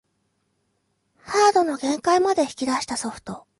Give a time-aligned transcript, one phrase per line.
[1.21, 3.45] ハードの限界まで引き出したソフト